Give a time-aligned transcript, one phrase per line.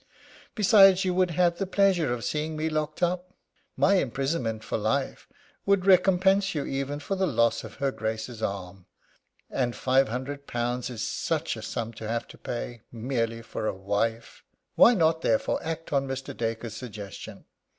[0.55, 3.35] Besides, you would have the pleasure of seeing me locked up.
[3.77, 5.27] My imprisonment for life
[5.63, 8.87] would recompense you even for the loss of her Grace's arm.
[9.51, 13.75] And five hundred pounds is such a sum to have to pay merely for a
[13.75, 14.43] wife!
[14.73, 16.35] Why not, therefore, act on Mr.
[16.35, 17.45] Dacre's suggestion?